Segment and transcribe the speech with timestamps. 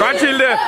[0.00, 0.58] Kaçildi.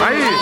[0.00, 0.34] Hayır.